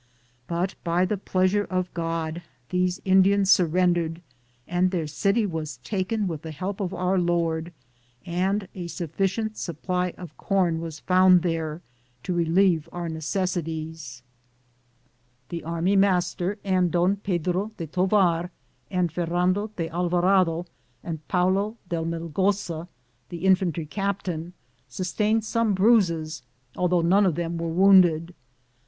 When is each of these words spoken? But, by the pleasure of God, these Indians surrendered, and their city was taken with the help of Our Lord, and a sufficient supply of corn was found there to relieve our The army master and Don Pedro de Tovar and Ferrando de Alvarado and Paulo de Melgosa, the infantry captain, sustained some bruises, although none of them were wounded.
But, 0.47 0.73
by 0.83 1.05
the 1.05 1.15
pleasure 1.15 1.65
of 1.65 1.93
God, 1.93 2.41
these 2.71 2.99
Indians 3.05 3.51
surrendered, 3.51 4.23
and 4.67 4.89
their 4.89 5.05
city 5.05 5.45
was 5.45 5.77
taken 5.83 6.27
with 6.27 6.41
the 6.41 6.49
help 6.49 6.79
of 6.79 6.91
Our 6.91 7.19
Lord, 7.19 7.71
and 8.25 8.67
a 8.73 8.87
sufficient 8.87 9.57
supply 9.59 10.15
of 10.17 10.35
corn 10.37 10.81
was 10.81 11.01
found 11.01 11.43
there 11.43 11.83
to 12.23 12.33
relieve 12.33 12.89
our 12.91 13.07
The 13.09 13.21
army 15.63 15.95
master 15.95 16.57
and 16.63 16.89
Don 16.91 17.17
Pedro 17.17 17.69
de 17.77 17.85
Tovar 17.85 18.49
and 18.89 19.11
Ferrando 19.11 19.67
de 19.75 19.87
Alvarado 19.87 20.65
and 21.03 21.27
Paulo 21.27 21.77
de 21.89 22.03
Melgosa, 22.03 22.87
the 23.29 23.45
infantry 23.45 23.85
captain, 23.85 24.53
sustained 24.89 25.45
some 25.45 25.75
bruises, 25.75 26.41
although 26.75 27.01
none 27.01 27.27
of 27.27 27.35
them 27.35 27.59
were 27.59 27.69
wounded. 27.71 28.33